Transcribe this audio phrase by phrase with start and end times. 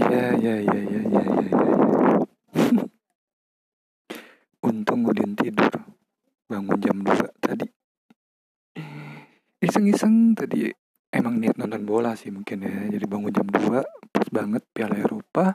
[0.00, 1.60] Ya, ya, ya, ya, ya, ya, ya.
[4.68, 5.68] Untung Udin tidur.
[6.48, 7.68] Bangun jam 2 tadi.
[9.60, 10.72] Iseng-iseng tadi
[11.12, 12.96] emang niat nonton bola sih mungkin ya.
[12.96, 15.52] Jadi bangun jam 2 pas banget Piala Eropa.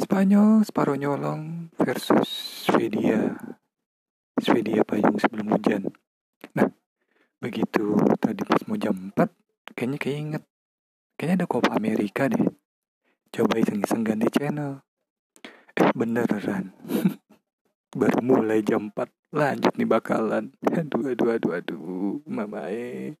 [0.00, 3.36] Spanyol separuh nyolong versus Swedia.
[4.40, 5.84] Swedia payung sebelum hujan.
[6.56, 6.72] Nah,
[7.44, 9.28] begitu tadi pas mau jam 4
[9.76, 10.42] kayaknya keinget.
[11.20, 12.59] Kayaknya ada Copa Amerika deh.
[13.30, 14.82] Coba iseng-iseng ganti channel.
[15.78, 16.74] Eh beneran.
[17.98, 19.06] Baru mulai jam 4.
[19.30, 20.50] Lanjut nih bakalan.
[20.78, 22.18] Aduh, aduh, aduh, aduh.
[22.26, 23.14] Mama eh.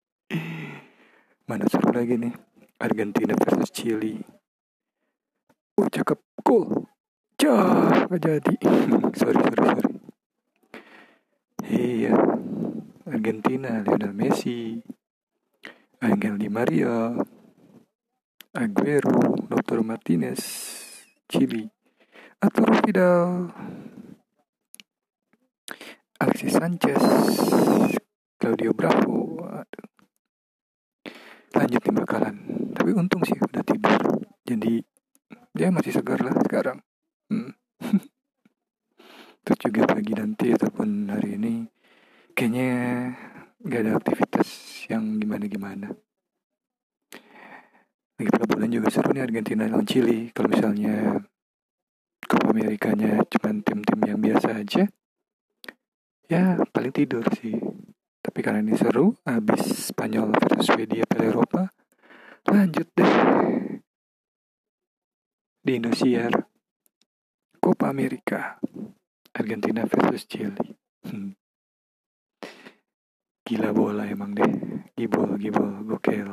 [1.46, 2.34] Mana seru lagi nih.
[2.82, 4.18] Argentina versus Chili.
[5.78, 6.18] Oh cakep.
[6.42, 6.90] Cool.
[7.38, 8.54] Cah, gak jadi.
[9.18, 9.94] sorry, sorry, sorry.
[11.70, 12.14] Iya.
[13.06, 14.82] Argentina, Lionel Messi.
[16.02, 17.14] Angel Di Maria.
[18.50, 19.86] Aguero, Dr.
[19.86, 20.42] Martinez,
[21.30, 21.70] Chili,
[22.42, 23.46] Arturo Vidal,
[26.18, 26.98] Alexis Sanchez,
[28.34, 29.38] Claudio Bravo.
[29.46, 29.86] Aduh.
[31.54, 32.36] Lanjut nih bakalan.
[32.74, 34.18] Tapi untung sih udah tidur.
[34.42, 34.82] Jadi
[35.54, 36.82] dia masih segar lah sekarang.
[37.30, 37.54] Hmm.
[39.46, 41.70] Terus juga pagi nanti ataupun hari ini
[42.34, 42.66] kayaknya
[43.62, 44.48] gak ada aktivitas
[44.90, 46.09] yang gimana-gimana
[48.28, 50.28] pula bulan juga seru nih Argentina lawan Chili.
[50.36, 51.16] Kalau misalnya
[52.28, 54.84] Copa Amerikanya cuma tim-tim yang biasa aja
[56.30, 57.58] ya paling tidur sih.
[58.22, 61.62] Tapi karena ini seru habis Spanyol versus Swedia Piala Eropa
[62.46, 63.14] lanjut deh.
[65.60, 66.30] Di Indosiar
[67.58, 68.62] Copa Amerika
[69.34, 70.78] Argentina versus Chili.
[71.00, 71.34] Hmm.
[73.50, 74.52] gila bola emang deh.
[74.94, 76.30] Gibol gibol gokil